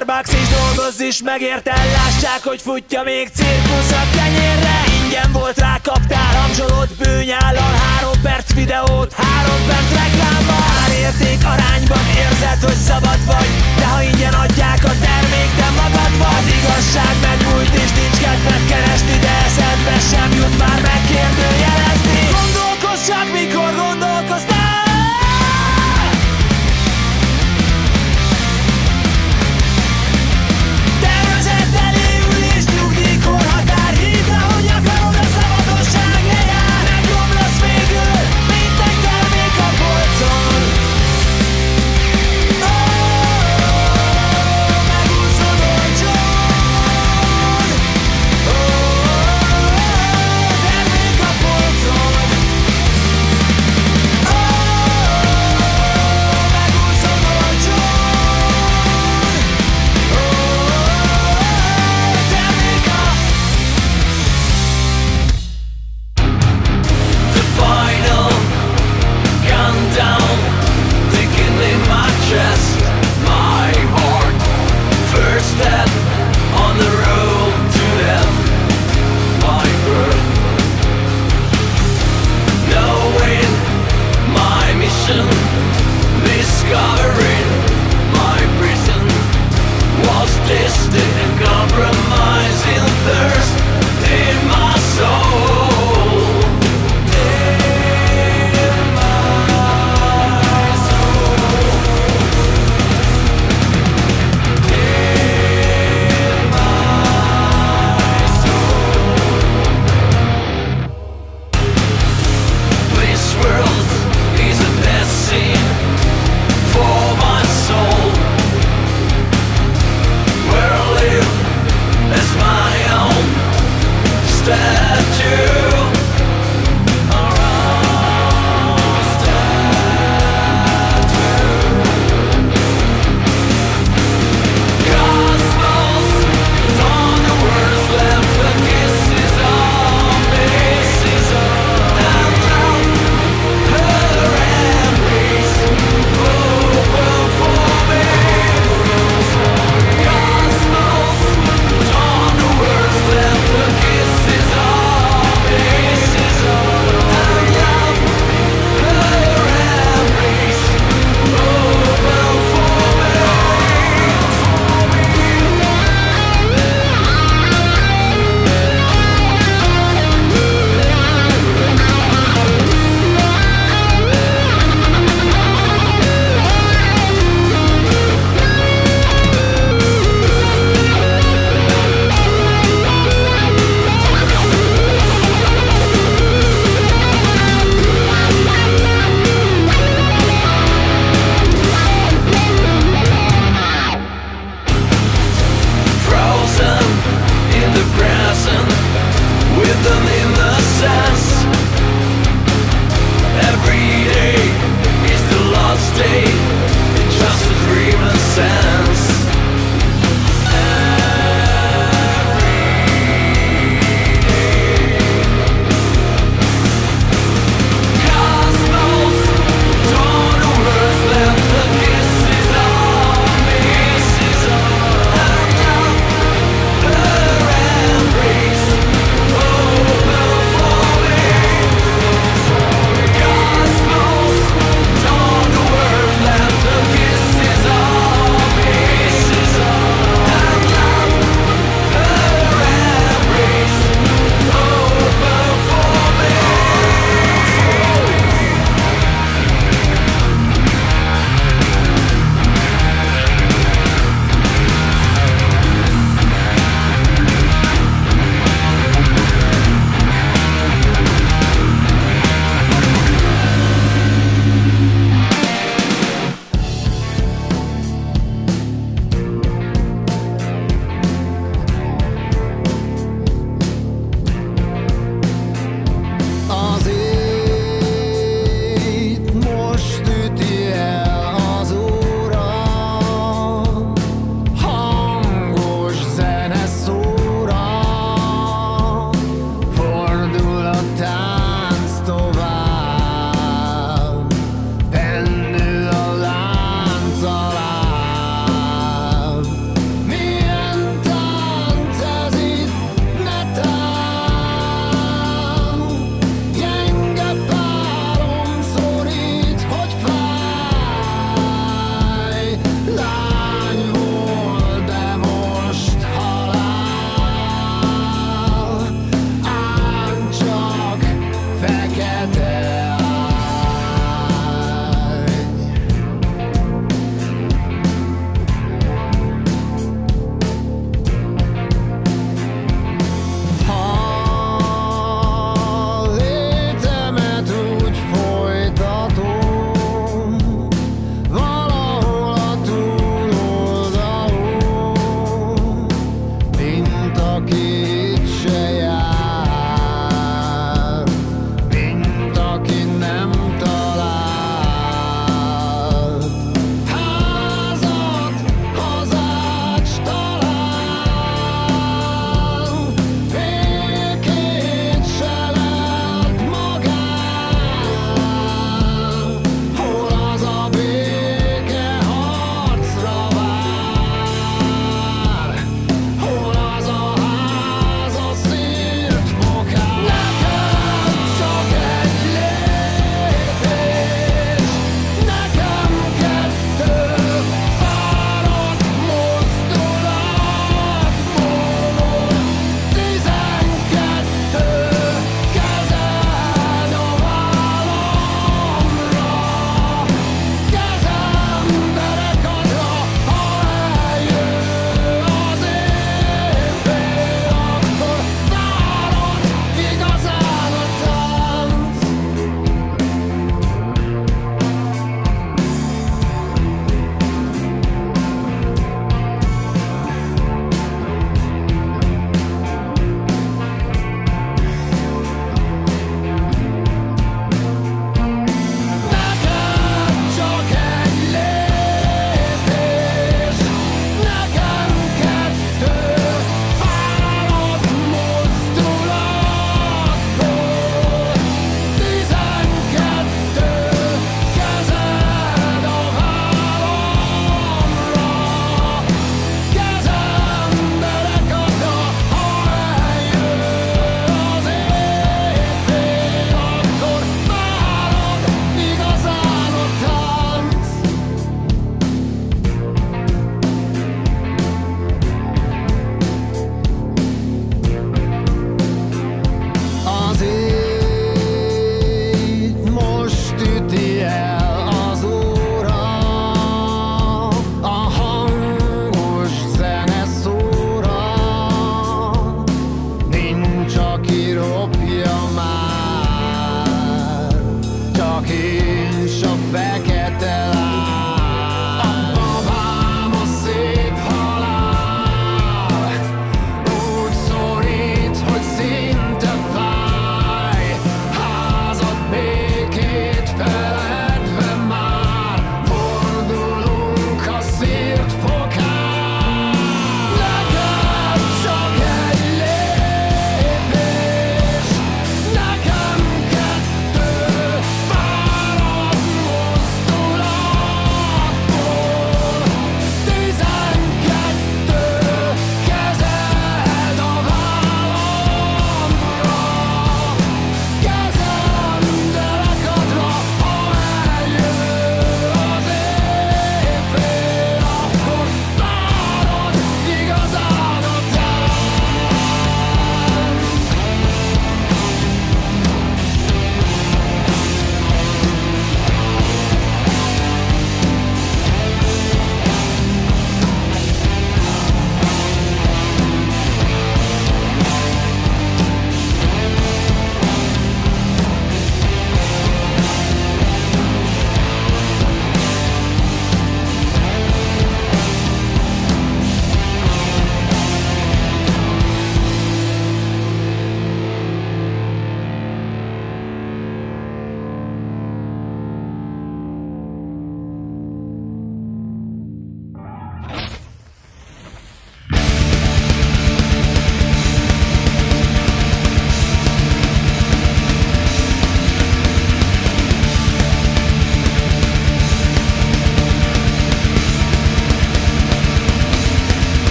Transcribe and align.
Starbucks 0.00 0.32
és 0.42 0.48
dolgozz 0.58 1.00
is 1.00 1.18
megérte 1.22 1.74
Lássák, 1.96 2.42
hogy 2.50 2.60
futja 2.62 3.02
még 3.02 3.26
cirkusz 3.38 3.92
a 4.02 4.04
kenyérre. 4.16 4.76
Ingyen 4.98 5.30
volt 5.32 5.58
rá, 5.64 5.74
kaptál 5.82 6.32
hamzsolót 6.40 6.90
bőnyállal 7.00 7.74
Három 7.84 8.18
perc 8.22 8.48
videót, 8.60 9.12
három 9.22 9.60
perc 9.68 9.88
reklámmal 10.00 10.64
Árérték 10.84 11.40
arányban 11.52 12.06
érzed, 12.22 12.60
hogy 12.68 12.80
szabad 12.88 13.20
vagy. 13.30 13.50
De 13.80 13.86
ha 13.92 14.00
ingyen 14.10 14.34
adják 14.44 14.82
a 14.92 14.94
termék, 15.06 15.50
te 15.58 15.68
magad 15.80 16.12
vagy 16.20 16.36
Az 16.40 16.46
igazság 16.58 17.14
megmúlt 17.26 17.74
és 17.82 17.90
nincs 17.98 18.18
kedved 18.24 18.62
keresni 18.70 19.16
De 19.26 19.32
eszedbe 19.46 19.96
sem 20.10 20.30
jut 20.38 20.54
már 20.62 20.80
megkérdőjelezni. 20.90 22.20
Gondolkozz 22.38 23.02
csak, 23.08 23.26
mikor 23.38 23.70
gondolkoztál 23.84 24.89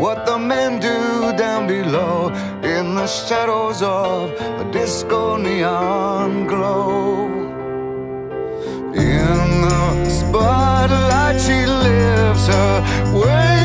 what 0.00 0.24
the 0.24 0.38
men 0.38 0.80
do 0.80 1.36
down 1.36 1.66
below 1.66 2.30
in 2.62 2.94
the 2.94 3.06
shadows 3.06 3.82
of 3.82 4.30
a 4.62 4.70
disco 4.72 5.36
neon 5.36 6.46
glow. 6.46 7.28
In 8.94 9.60
the 9.66 10.08
spotlight, 10.08 11.38
she 11.38 11.66
lives 11.66 12.46
her 12.46 13.20
way. 13.20 13.59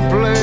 my 0.00 0.08
place 0.08 0.39